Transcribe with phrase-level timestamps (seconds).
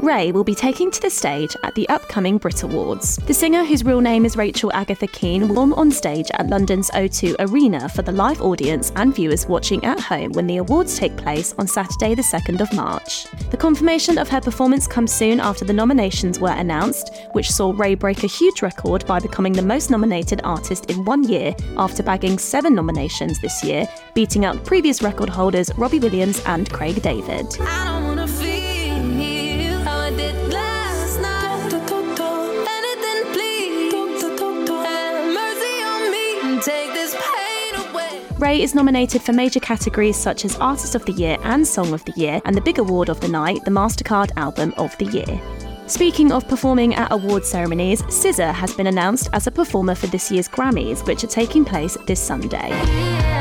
[0.00, 3.16] Raye will be taking to the stage at the upcoming Brit Awards.
[3.26, 6.90] The singer, whose real name is Rachel Agatha Keen, will perform on stage at London's
[6.90, 11.16] O2 Arena for the live audience and viewers watching at home when the awards take
[11.16, 13.26] place on Saturday, the 2nd of March.
[13.50, 17.96] The confirmation of her performance comes soon after the nominations were announced, which saw Raye
[17.96, 22.38] break a huge record by becoming the most nominated artist in one year after bagging
[22.38, 27.46] seven nominations this year, beating out previous record holders Robbie Williams and Craig David.
[38.48, 42.02] Raye is nominated for major categories such as Artist of the Year and Song of
[42.06, 45.38] the Year, and the big award of the night, the MasterCard Album of the Year.
[45.86, 50.32] Speaking of performing at award ceremonies, SZA has been announced as a performer for this
[50.32, 53.37] year's Grammys, which are taking place this Sunday.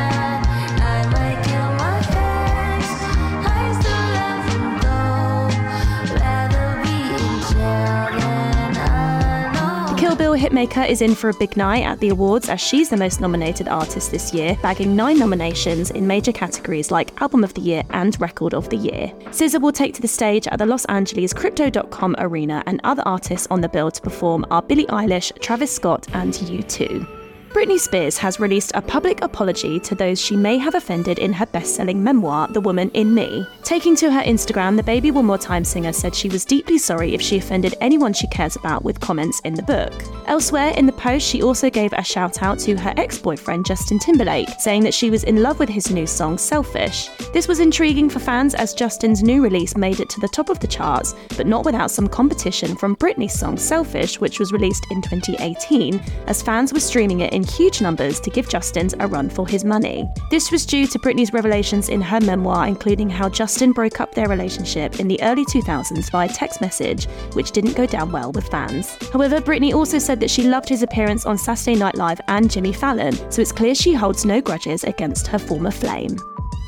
[10.07, 12.95] Kill Bill hitmaker is in for a big night at the awards as she's the
[12.95, 17.59] most nominated artist this year, bagging nine nominations in major categories like Album of the
[17.59, 19.11] Year and Record of the Year.
[19.31, 23.47] SZA will take to the stage at the Los Angeles Crypto.com Arena, and other artists
[23.51, 27.16] on the bill to perform are Billie Eilish, Travis Scott, and U2.
[27.49, 31.45] Britney Spears has released a public apology to those she may have offended in her
[31.45, 33.47] best selling memoir, The Woman in Me.
[33.63, 37.15] Taking to her Instagram, the Baby One More Time singer said she was deeply sorry
[37.15, 39.93] if she offended anyone she cares about with comments in the book.
[40.27, 43.97] Elsewhere in the post, she also gave a shout out to her ex boyfriend Justin
[43.97, 47.09] Timberlake, saying that she was in love with his new song Selfish.
[47.33, 50.59] This was intriguing for fans as Justin's new release made it to the top of
[50.59, 55.01] the charts, but not without some competition from Britney's song Selfish, which was released in
[55.01, 59.47] 2018, as fans were streaming it in huge numbers to give Justin a run for
[59.47, 60.09] his money.
[60.31, 64.27] This was due to Britney's revelations in her memoir, including how Justin broke up their
[64.27, 68.97] relationship in the early 2000s via text message, which didn't go down well with fans.
[69.13, 72.73] However, Britney also said that she loved his appearance on Saturday Night Live and Jimmy
[72.73, 76.17] Fallon, so it's clear she holds no grudges against her former flame.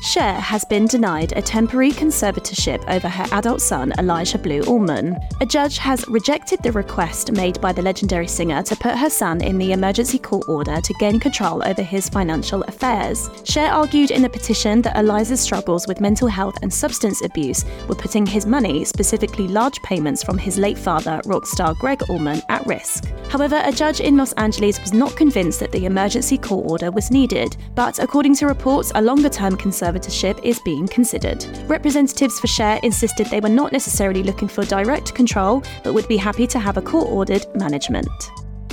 [0.02, 5.18] Cher has been denied a temporary conservatorship over her adult son, Elijah Blue Allman.
[5.42, 9.42] A judge has rejected the request made by the legendary singer to put her son
[9.42, 13.28] in the emergency court order to gain control over his financial affairs.
[13.44, 17.94] Cher argued in the petition that Elijah's struggles with mental health and substance abuse were
[17.94, 22.66] putting his money, specifically large payments from his late father, rock star Gregg Allman, at
[22.66, 23.04] risk.
[23.28, 27.10] However, a judge in Los Angeles was not convinced that the emergency court order was
[27.10, 31.44] needed, but according to reports, a longer term conservatorship conservatorship is being considered.
[31.68, 36.16] Representatives for Cher insisted they were not necessarily looking for direct control, but would be
[36.16, 38.08] happy to have a court ordered management.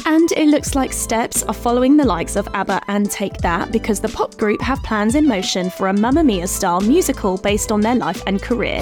[0.05, 3.99] And it looks like Steps are following the likes of ABBA and Take That because
[3.99, 7.81] the pop group have plans in motion for a Mamma Mia style musical based on
[7.81, 8.81] their life and career.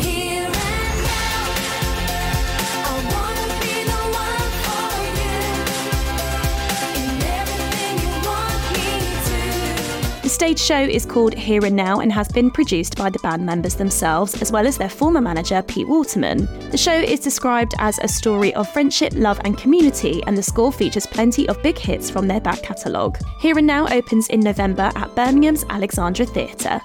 [10.35, 13.75] Stage show is called Here and Now and has been produced by the band members
[13.75, 16.45] themselves, as well as their former manager, Pete Waterman.
[16.71, 20.73] The show is described as a story of friendship, love, and community, and the score
[20.73, 23.17] features plenty of big hits from their back catalogue.
[23.39, 26.81] Here and Now opens in November at Birmingham's Alexandra Theatre.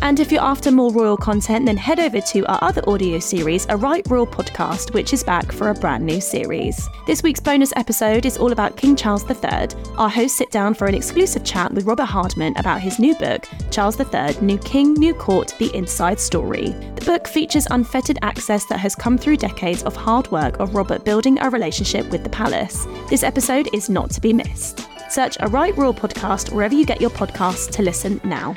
[0.00, 3.66] And if you're after more royal content, then head over to our other audio series,
[3.68, 6.88] A Right Royal Podcast, which is back for a brand new series.
[7.06, 9.68] This week's bonus episode is all about King Charles III.
[9.98, 13.46] Our hosts sit down for an exclusive chat with Robert Hardman about his new book,
[13.70, 16.70] Charles III New King, New Court The Inside Story.
[16.96, 21.04] The book features unfettered access that has come through decades of hard work of Robert
[21.04, 22.86] building a relationship with the palace.
[23.08, 24.88] This episode is not to be missed.
[25.10, 28.56] Search A Right Royal Podcast wherever you get your podcasts to listen now.